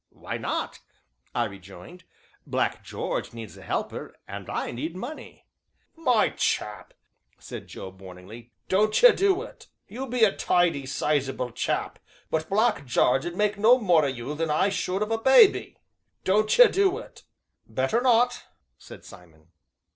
[0.09, 0.79] "Why not?"
[1.35, 2.05] I rejoined.
[2.47, 5.45] "Black George needs a helper, and I need money."
[5.95, 6.95] "My chap,"
[7.37, 9.67] said Job warningly, "don't ye do it.
[9.87, 11.99] You be a tidy, sizable chap,
[12.31, 15.77] but Black Jarge ud mak' no more o' you than I should of a babby
[16.23, 17.21] don't ye do it."
[17.67, 18.45] "Better not,"
[18.79, 19.49] said Simon.